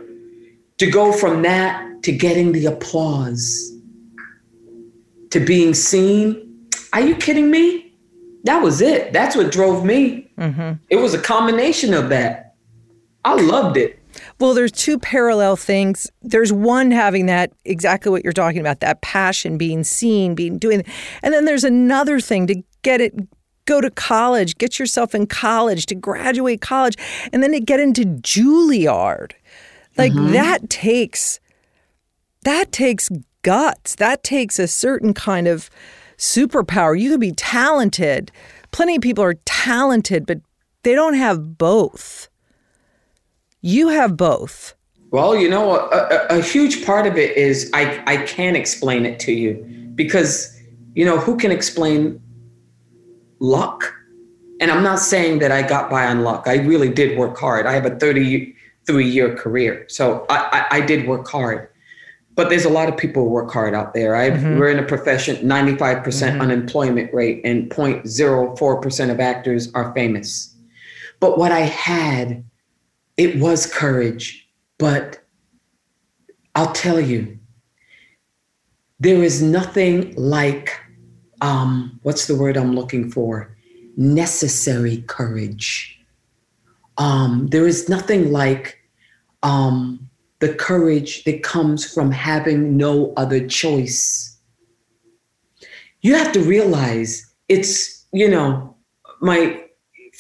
[0.79, 3.73] To go from that to getting the applause,
[5.31, 6.52] to being seen,
[6.93, 7.95] are you kidding me?
[8.45, 9.13] That was it.
[9.13, 10.31] That's what drove me.
[10.39, 10.73] Mm-hmm.
[10.91, 12.57] It was a combination of that.
[13.25, 13.99] I loved it.
[14.39, 16.11] Well, there's two parallel things.
[16.23, 20.85] There's one having that exactly what you're talking about, that passion, being seen, being doing,
[21.23, 23.15] and then there's another thing to get it
[23.65, 26.97] go to college, get yourself in college, to graduate college,
[27.33, 29.33] and then to get into Juilliard.
[29.97, 30.33] Like mm-hmm.
[30.33, 31.39] that takes
[32.43, 33.09] that takes
[33.43, 33.95] guts.
[33.97, 35.71] That takes a certain kind of
[36.17, 36.99] superpower.
[36.99, 38.31] You could be talented.
[38.71, 40.41] Plenty of people are talented, but
[40.83, 42.29] they don't have both.
[43.61, 44.75] You have both.
[45.11, 49.05] Well, you know, a, a, a, huge part of it is I, I can't explain
[49.05, 49.57] it to you
[49.95, 50.59] because,
[50.95, 52.19] you know, who can explain
[53.39, 53.95] luck?
[54.59, 56.45] And I'm not saying that I got by on luck.
[56.47, 57.67] I really did work hard.
[57.67, 59.85] I have a 33 year career.
[59.89, 61.69] So I, I, I did work hard.
[62.35, 64.17] But there's a lot of people who work hard out there.
[64.17, 64.59] I, mm-hmm.
[64.59, 70.55] We're in a profession, 95% mm hmm unemployment rate, and 0.04% of actors are famous.
[71.21, 72.45] But what I had
[73.17, 75.21] it was courage, but
[76.55, 77.39] I'll tell you,
[79.01, 80.81] there is nothing like
[81.41, 83.57] um, what's the word I'm looking for?
[83.97, 85.99] Necessary courage.
[86.99, 88.79] Um, there is nothing like
[89.43, 90.09] um,
[90.43, 94.41] the courage that comes from having no other choice.
[96.01, 98.75] You have to realize it's, you know,
[99.21, 99.63] my,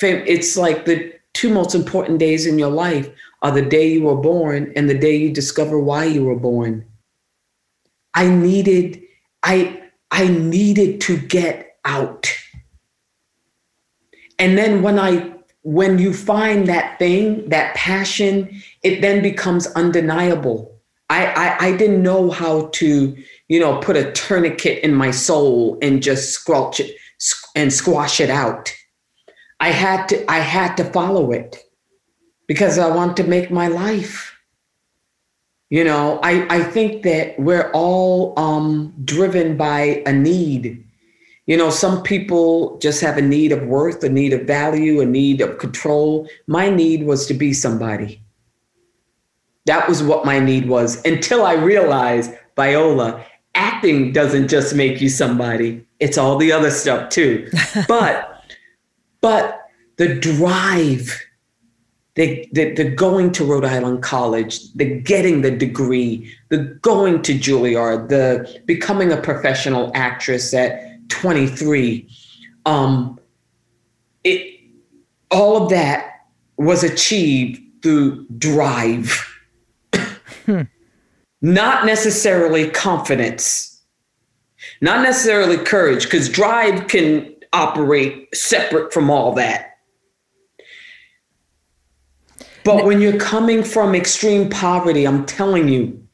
[0.01, 3.11] it's like the two most important days in your life
[3.43, 6.87] are the day you were born and the day you discover why you were born.
[8.15, 9.03] I needed,
[9.43, 9.83] I,
[10.13, 12.33] I needed to get out.
[14.39, 15.32] And then when I,
[15.63, 20.81] when you find that thing, that passion, it then becomes undeniable.
[21.09, 23.17] I, I, I didn't know how to,
[23.49, 26.97] you know, put a tourniquet in my soul and just squelch it.
[27.55, 28.75] and squash it out.
[29.61, 31.57] I had to I had to follow it
[32.49, 34.37] because I want to make my life.
[35.71, 40.85] You know, I, I think that we're all um, driven by a need.
[41.47, 45.07] You know, some people just have a need of worth, a need of value, a
[45.07, 46.29] need of control.
[46.47, 48.23] My need was to be somebody.
[49.67, 53.25] That was what my need was until I realized, Viola,
[53.55, 57.49] acting doesn't just make you somebody, it's all the other stuff too.
[57.89, 58.45] but,
[59.21, 59.61] but
[59.97, 61.21] the drive,
[62.15, 67.35] the, the, the going to Rhode Island College, the getting the degree, the going to
[67.35, 72.09] Juilliard, the becoming a professional actress at 23,
[72.67, 73.19] um,
[74.25, 74.61] it,
[75.31, 79.29] all of that was achieved through drive
[80.47, 80.63] Hmm.
[81.41, 83.81] Not necessarily confidence,
[84.81, 89.79] not necessarily courage, because drive can operate separate from all that.
[92.65, 96.07] But when you're coming from extreme poverty, I'm telling you,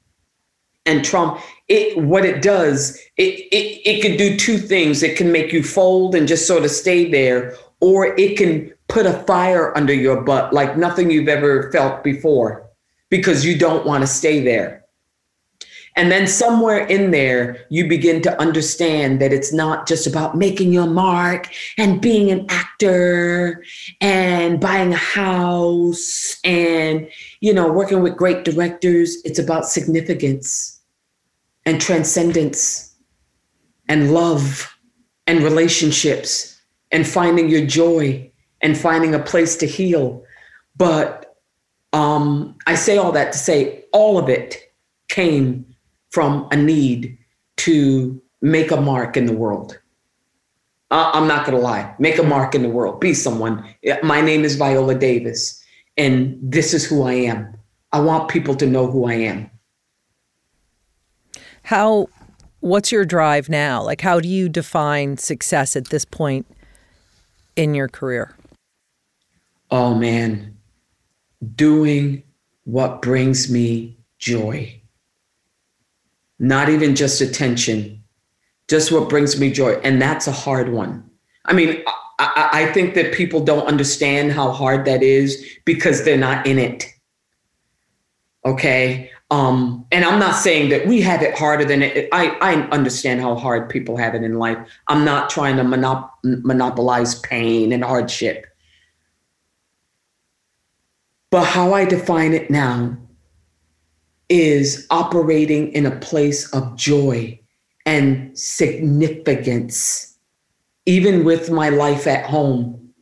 [0.87, 5.03] and Trump, it what it does, it it it can do two things.
[5.03, 9.07] It can make you fold and just sort of stay there, or it can put
[9.07, 12.67] a fire under your butt like nothing you've ever felt before
[13.11, 14.85] because you don't want to stay there.
[15.97, 20.73] And then somewhere in there, you begin to understand that it's not just about making
[20.73, 23.65] your mark and being an actor
[24.01, 27.09] and buying a house and,
[27.41, 29.17] you know, working with great directors.
[29.25, 30.78] It's about significance
[31.69, 32.97] and transcendence
[33.89, 34.75] and love
[35.27, 36.59] and relationships
[36.91, 38.31] and finding your joy
[38.63, 40.25] and finding a place to heal.
[40.77, 41.37] But
[41.93, 44.73] um, I say all that to say all of it
[45.09, 45.67] came
[46.09, 47.19] from a need
[47.59, 49.79] to make a mark in the world.
[50.91, 53.63] I'm not going to lie, make a mark in the world, be someone.
[54.03, 55.63] My name is Viola Davis,
[55.99, 57.59] and this is who I am.
[57.93, 59.51] I want people to know who I am.
[61.69, 62.09] How,
[62.61, 63.83] what's your drive now?
[63.83, 66.47] Like, how do you define success at this point
[67.57, 68.35] in your career?
[69.71, 70.59] Oh, man
[71.55, 72.23] doing
[72.65, 74.81] what brings me joy.
[76.39, 78.03] Not even just attention,
[78.69, 79.73] just what brings me joy.
[79.85, 81.09] And that's a hard one.
[81.45, 81.83] I mean,
[82.19, 86.59] I, I, think that people don't understand how hard that is because they're not in
[86.59, 86.87] it.
[88.45, 89.11] Okay.
[89.31, 92.09] Um, and I'm not saying that we have it harder than it.
[92.13, 94.57] I, I understand how hard people have it in life.
[94.89, 98.47] I'm not trying to monop- monopolize pain and hardship.
[101.31, 102.97] But how I define it now
[104.31, 107.39] is operating in a place of joy
[107.85, 110.19] and significance,
[110.87, 112.93] even with my life at home.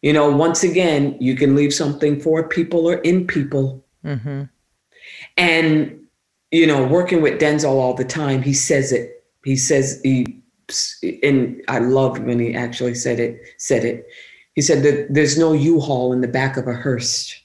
[0.00, 3.84] You know, once again, you can leave something for people or in people.
[4.04, 4.44] Mm-hmm.
[5.36, 6.00] And,
[6.50, 9.24] you know, working with Denzel all the time, he says it.
[9.44, 10.42] He says, he,
[11.22, 14.06] and I loved when he actually said it, said it.
[14.54, 17.42] He said that there's no U-Haul in the back of a hearse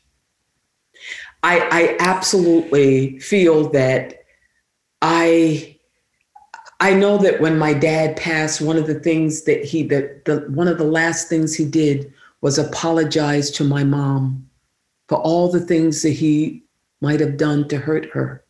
[1.43, 4.23] I, I absolutely feel that
[5.01, 5.75] I
[6.79, 10.45] I know that when my dad passed, one of the things that he that the
[10.49, 14.47] one of the last things he did was apologize to my mom
[15.07, 16.63] for all the things that he
[17.01, 18.43] might have done to hurt her.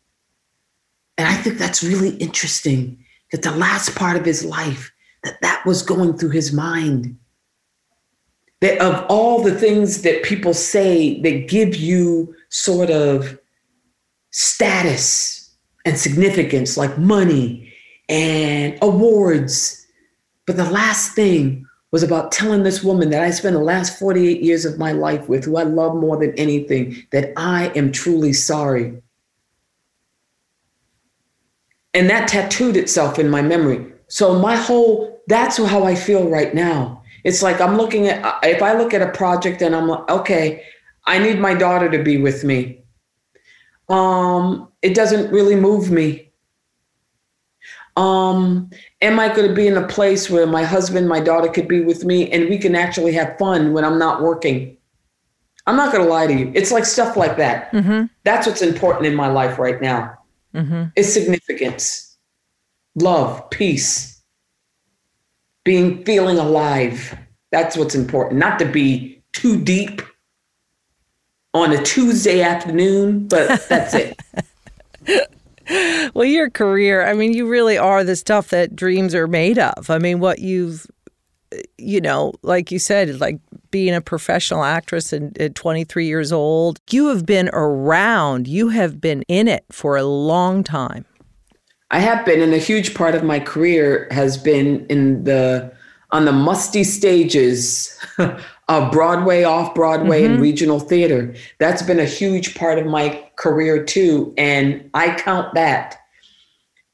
[1.16, 4.92] And I think that's really interesting that the last part of his life
[5.24, 7.18] that that was going through his mind
[8.60, 13.38] that of all the things that people say that give you sort of
[14.30, 17.72] status and significance, like money
[18.08, 19.86] and awards,
[20.46, 24.42] but the last thing was about telling this woman that I spent the last 48
[24.42, 28.32] years of my life with, who I love more than anything, that I am truly
[28.32, 29.00] sorry.
[31.94, 33.92] And that tattooed itself in my memory.
[34.08, 37.02] So, my whole, that's how I feel right now.
[37.24, 40.62] It's like I'm looking at, if I look at a project and I'm like, okay,
[41.06, 42.82] I need my daughter to be with me.
[43.88, 46.27] Um, it doesn't really move me.
[47.98, 48.70] Um,
[49.02, 51.80] am I going to be in a place where my husband, my daughter could be
[51.80, 54.76] with me and we can actually have fun when I'm not working?
[55.66, 56.52] I'm not going to lie to you.
[56.54, 57.72] It's like stuff like that.
[57.72, 58.04] Mm-hmm.
[58.22, 60.16] That's what's important in my life right now.
[60.54, 60.84] Mm-hmm.
[60.94, 62.16] It's significance,
[62.94, 64.22] love, peace
[65.64, 67.18] being feeling alive.
[67.50, 68.38] That's what's important.
[68.38, 70.02] Not to be too deep
[71.52, 74.18] on a Tuesday afternoon, but that's it.
[76.14, 79.90] well, your career, I mean, you really are the stuff that dreams are made of.
[79.90, 80.86] I mean, what you've
[81.78, 83.40] you know, like you said, like
[83.70, 89.00] being a professional actress and at 23 years old, you have been around, you have
[89.00, 91.04] been in it for a long time.
[91.90, 95.72] I have been, and a huge part of my career has been in the
[96.10, 97.98] on the musty stages
[98.68, 100.34] of Broadway, off Broadway, mm-hmm.
[100.34, 101.34] and regional theater.
[101.58, 105.98] That's been a huge part of my career too, and I count that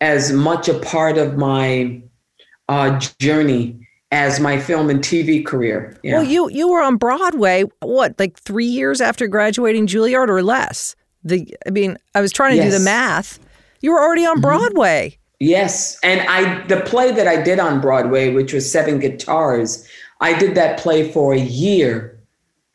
[0.01, 2.03] as much a part of my
[2.69, 5.99] uh, journey as my film and TV career.
[6.05, 6.19] Yeah.
[6.19, 10.95] Well, you you were on Broadway what like three years after graduating Juilliard or less.
[11.25, 12.73] The I mean, I was trying to yes.
[12.73, 13.41] do the math.
[13.81, 14.43] You were already on mm-hmm.
[14.43, 15.19] Broadway.
[15.41, 19.87] Yes, and I the play that I did on Broadway, which was Seven Guitars,
[20.21, 22.21] I did that play for a year.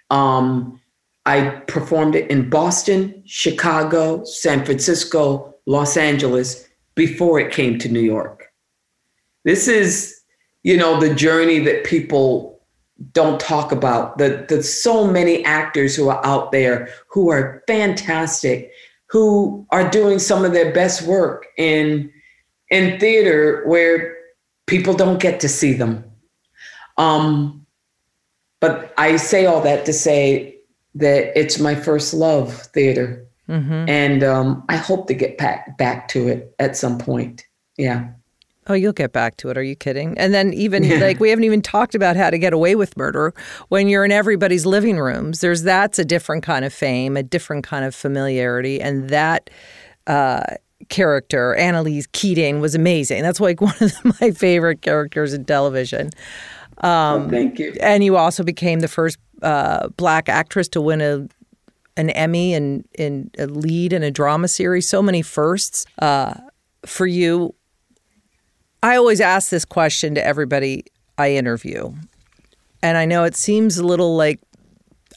[0.09, 0.79] Um,
[1.25, 7.99] I performed it in Boston, Chicago, San Francisco, Los Angeles before it came to New
[7.99, 8.45] York.
[9.43, 10.19] This is
[10.63, 12.61] you know, the journey that people
[13.11, 14.17] don't talk about.
[14.17, 18.71] The, the so many actors who are out there who are fantastic,
[19.07, 22.11] who are doing some of their best work in
[22.69, 24.15] in theater where
[24.67, 26.03] people don't get to see them.
[26.99, 27.65] Um,
[28.59, 30.57] but I say all that to say
[30.95, 33.89] that it's my first love, theater, mm-hmm.
[33.89, 37.45] and um, I hope to get back back to it at some point.
[37.77, 38.09] Yeah.
[38.67, 39.57] Oh, you'll get back to it.
[39.57, 40.15] Are you kidding?
[40.19, 40.99] And then even yeah.
[40.99, 43.33] like we haven't even talked about how to get away with murder
[43.69, 45.39] when you're in everybody's living rooms.
[45.39, 49.49] There's that's a different kind of fame, a different kind of familiarity, and that
[50.05, 50.43] uh,
[50.89, 53.23] character, Annalise Keating, was amazing.
[53.23, 56.11] That's like one of my favorite characters in television.
[56.81, 57.75] Um, oh, thank you.
[57.81, 61.27] And you also became the first uh, black actress to win a
[61.97, 64.87] an Emmy and in, in a lead in a drama series.
[64.87, 66.33] So many firsts uh,
[66.85, 67.53] for you.
[68.81, 70.85] I always ask this question to everybody
[71.17, 71.91] I interview.
[72.81, 74.39] And I know it seems a little like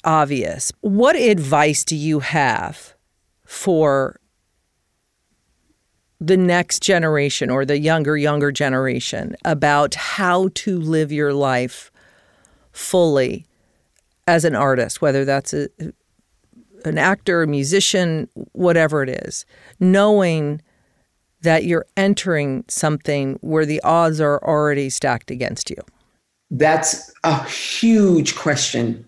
[0.02, 0.72] obvious.
[0.80, 2.94] What advice do you have
[3.46, 4.18] for
[6.22, 11.90] the next generation or the younger, younger generation about how to live your life
[12.70, 13.44] fully
[14.28, 15.68] as an artist, whether that's a,
[16.84, 19.44] an actor, a musician, whatever it is,
[19.80, 20.62] knowing
[21.40, 25.76] that you're entering something where the odds are already stacked against you?
[26.52, 29.04] That's a huge question.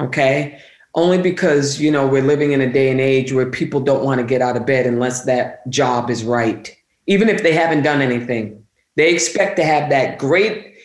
[0.00, 0.58] Okay.
[0.96, 4.20] Only because, you know, we're living in a day and age where people don't want
[4.20, 6.74] to get out of bed unless that job is right,
[7.06, 8.64] even if they haven't done anything.
[8.96, 10.76] They expect to have that great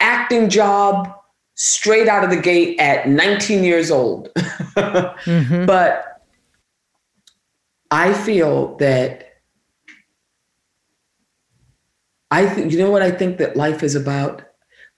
[0.00, 1.14] acting job
[1.54, 4.30] straight out of the gate at 19 years old.
[4.36, 5.64] mm-hmm.
[5.66, 6.12] But
[7.92, 9.28] I feel that
[12.32, 14.42] I think you know what I think that life is about?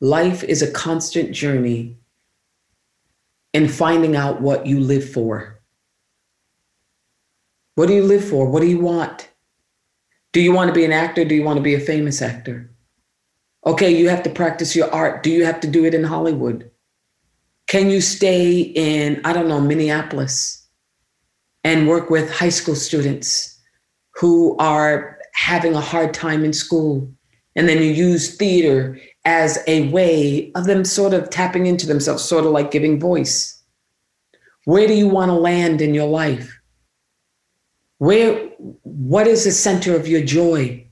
[0.01, 1.99] Life is a constant journey
[3.55, 5.61] in finding out what you live for.
[7.76, 8.46] What do you live for?
[8.50, 9.30] What do you want?
[10.32, 11.24] Do you want to be an actor?
[11.24, 12.70] Do you want to be a famous actor?
[13.64, 15.22] Okay, you have to practice your art.
[15.22, 16.70] Do you have to do it in Hollywood?
[17.68, 20.68] Can you stay in, I don't know, Minneapolis
[21.62, 23.59] and work with high school students
[24.14, 27.11] who are having a hard time in school?
[27.57, 32.22] And then you use theater as a way of them sort of tapping into themselves,
[32.22, 33.62] sort of like giving voice.
[34.64, 36.59] Where do you want to land in your life?
[37.99, 38.35] Where,
[38.83, 40.87] what is the center of your joy?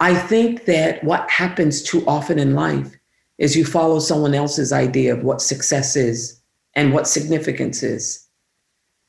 [0.00, 2.94] I think that what happens too often in life
[3.38, 6.40] is you follow someone else's idea of what success is
[6.74, 8.26] and what significance is.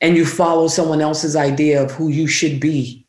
[0.00, 3.06] And you follow someone else's idea of who you should be.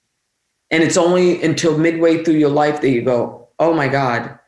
[0.72, 4.39] And it's only until midway through your life that you go, oh my God,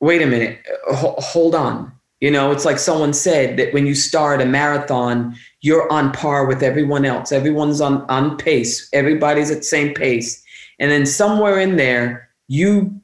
[0.00, 0.58] wait a minute,
[0.90, 1.92] H- hold on.
[2.20, 6.46] You know, it's like someone said that when you start a marathon, you're on par
[6.46, 7.30] with everyone else.
[7.30, 10.42] Everyone's on, on pace, everybody's at the same pace.
[10.78, 13.00] And then somewhere in there, you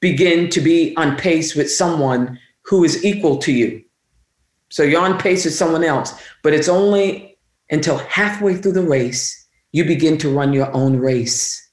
[0.00, 3.82] begin to be on pace with someone who is equal to you.
[4.68, 7.36] So you're on pace with someone else, but it's only
[7.70, 9.36] until halfway through the race
[9.72, 11.68] you begin to run your own race.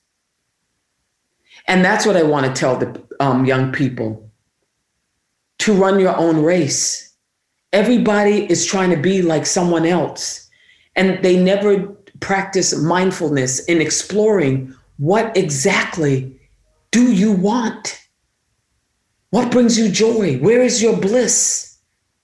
[1.68, 4.27] And that's what I want to tell the um, young people
[5.68, 7.13] to run your own race.
[7.74, 10.49] Everybody is trying to be like someone else,
[10.95, 11.88] and they never
[12.22, 16.39] practice mindfulness in exploring what exactly
[16.91, 18.01] do you want?
[19.32, 20.38] What brings you joy?
[20.38, 21.78] Where is your bliss?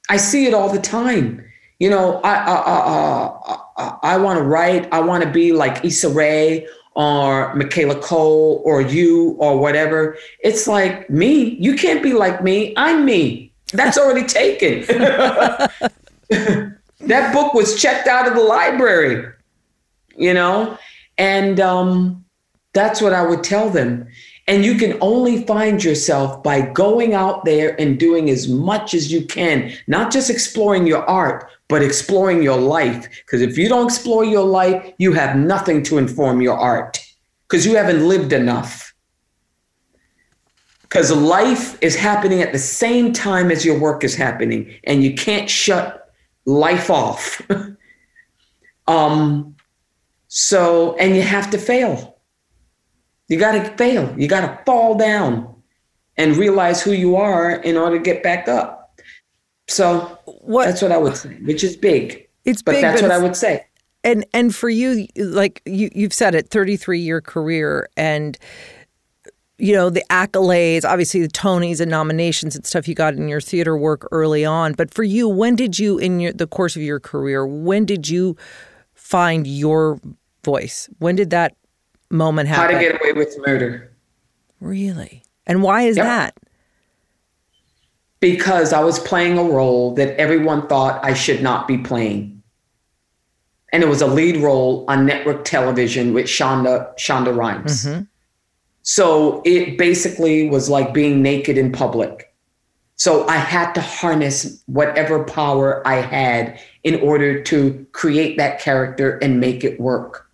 [0.09, 1.43] I see it all the time.
[1.79, 4.87] You know, I I, I, I, I want to write.
[4.93, 6.65] I want to be like Issa Rae
[6.95, 10.17] or Michaela Coel or you or whatever.
[10.43, 11.55] It's like me.
[11.59, 12.73] You can't be like me.
[12.77, 13.51] I'm me.
[13.71, 14.81] That's already taken.
[16.29, 19.31] that book was checked out of the library,
[20.15, 20.77] you know?
[21.17, 22.23] And um,
[22.73, 24.07] that's what I would tell them.
[24.47, 29.11] And you can only find yourself by going out there and doing as much as
[29.11, 33.09] you can, not just exploring your art, but exploring your life.
[33.25, 36.99] Because if you don't explore your life, you have nothing to inform your art
[37.47, 38.93] because you haven't lived enough.
[40.83, 45.15] Because life is happening at the same time as your work is happening, and you
[45.15, 46.13] can't shut
[46.45, 47.41] life off.
[48.87, 49.55] um,
[50.27, 52.13] so, and you have to fail
[53.27, 54.13] you got to fail.
[54.17, 55.55] You got to fall down
[56.17, 58.82] and realize who you are in order to get back up.
[59.73, 62.27] So what, that's what I would say, which is big.
[62.45, 63.65] It's but big, that's but what I would say.
[64.03, 68.37] And and for you, like you you've said it, thirty three year career, and
[69.57, 73.41] you know the accolades, obviously the Tonys and nominations and stuff you got in your
[73.41, 74.73] theater work early on.
[74.73, 78.09] But for you, when did you, in your, the course of your career, when did
[78.09, 78.35] you
[78.93, 79.99] find your
[80.43, 80.89] voice?
[80.99, 81.55] When did that
[82.13, 83.91] moment happen How to Get Away with Murder.
[84.61, 85.23] Really?
[85.45, 86.05] And why is yep.
[86.05, 86.37] that?
[88.23, 92.41] Because I was playing a role that everyone thought I should not be playing.
[93.73, 97.83] And it was a lead role on network television with Shonda Shonda Rhimes.
[97.83, 98.03] Mm-hmm.
[98.83, 102.33] So it basically was like being naked in public.
[102.95, 109.17] So I had to harness whatever power I had in order to create that character
[109.17, 110.29] and make it work.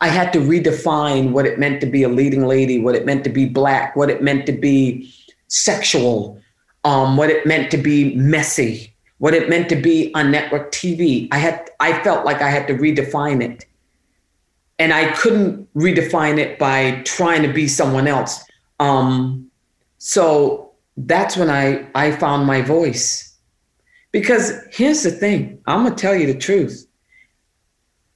[0.00, 3.22] I had to redefine what it meant to be a leading lady, what it meant
[3.22, 5.14] to be black, what it meant to be
[5.46, 6.40] sexual,
[6.84, 11.28] um, what it meant to be messy, what it meant to be on network TV.
[11.32, 13.64] I had I felt like I had to redefine it.
[14.80, 18.44] And I couldn't redefine it by trying to be someone else.
[18.78, 19.50] Um,
[19.98, 23.36] so that's when I, I found my voice.
[24.12, 26.86] Because here's the thing, I'm gonna tell you the truth.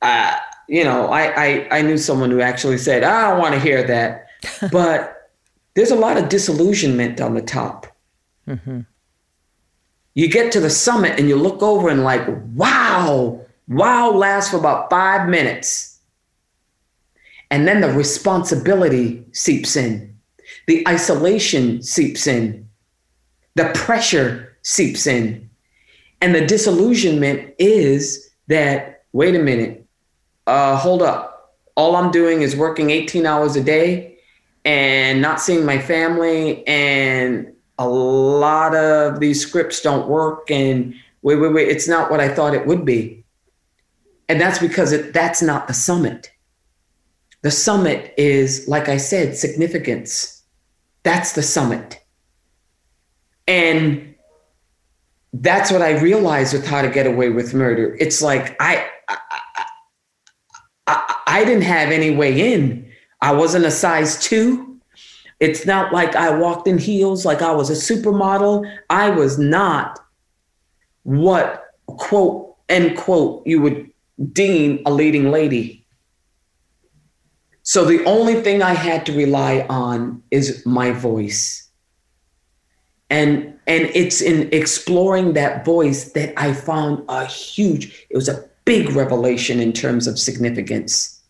[0.01, 0.39] Uh,
[0.69, 3.83] you know, I, I, I knew someone who actually said, I don't want to hear
[3.85, 4.27] that.
[4.73, 5.31] but
[5.75, 7.87] there's a lot of disillusionment on the top.
[8.49, 8.80] Mm-hmm.
[10.14, 14.59] You get to the summit and you look over and like, wow, wow lasts for
[14.59, 16.01] about five minutes.
[17.51, 20.16] And then the responsibility seeps in,
[20.66, 22.68] the isolation seeps in,
[23.55, 25.51] the pressure seeps in.
[26.20, 29.84] And the disillusionment is that, wait a minute,
[30.47, 31.57] uh, hold up.
[31.74, 34.18] All I'm doing is working 18 hours a day
[34.64, 36.66] and not seeing my family.
[36.66, 40.51] And a lot of these scripts don't work.
[40.51, 43.25] And wait, wait, wait, it's not what I thought it would be.
[44.29, 46.31] And that's because it, that's not the summit.
[47.43, 50.43] The summit is, like I said, significance.
[51.03, 52.01] That's the summit.
[53.49, 54.14] And
[55.33, 57.97] that's what I realized with How to Get Away with Murder.
[57.99, 59.18] It's like I, I
[60.87, 62.91] I, I didn't have any way in.
[63.20, 64.72] I wasn't a size two.
[65.43, 68.64] It's not like I walked in heels like I was a supermodel.
[68.90, 69.99] I was not
[71.03, 73.90] what quote end quote you would
[74.32, 75.84] deem a leading lady.
[77.64, 81.68] So the only thing I had to rely on is my voice.
[83.11, 88.49] And and it's in exploring that voice that I found a huge, it was a
[88.64, 91.20] big revelation in terms of significance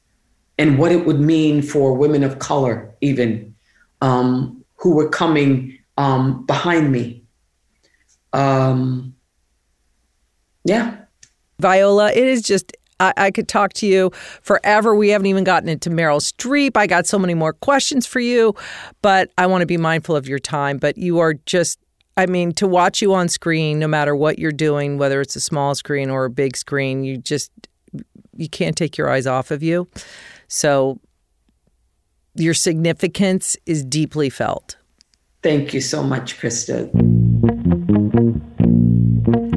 [0.58, 3.51] and what it would mean for women of color, even
[4.02, 7.24] um, who were coming um, behind me.
[8.34, 9.14] Um,
[10.64, 10.96] yeah.
[11.58, 14.10] Viola, it is just I, could talk to you
[14.42, 14.94] forever.
[14.94, 16.76] We haven't even gotten into Meryl Streep.
[16.76, 18.54] I got so many more questions for you,
[19.00, 20.78] but I want to be mindful of your time.
[20.78, 21.80] But you are just
[22.16, 25.40] I mean, to watch you on screen, no matter what you're doing, whether it's a
[25.40, 27.50] small screen or a big screen, you just
[28.36, 29.88] you can't take your eyes off of you.
[30.48, 31.00] So
[32.34, 34.76] your significance is deeply felt.
[35.42, 36.90] Thank you so much, Krista.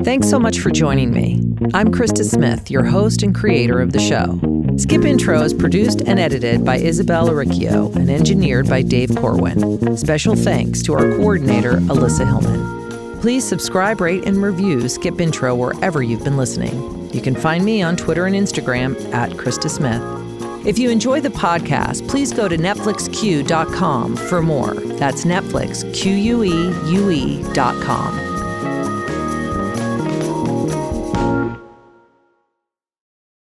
[0.03, 1.41] Thanks so much for joining me.
[1.73, 4.39] I'm Krista Smith, your host and creator of the show.
[4.77, 9.97] Skip Intro is produced and edited by Isabel Riccio and engineered by Dave Corwin.
[9.97, 13.19] Special thanks to our coordinator, Alyssa Hillman.
[13.21, 17.11] Please subscribe, rate, and review Skip Intro wherever you've been listening.
[17.13, 20.24] You can find me on Twitter and Instagram at Krista Smith.
[20.65, 24.73] If you enjoy the podcast, please go to NetflixQueue.com for more.
[24.73, 28.34] That's Netflix, Q U E U E.com.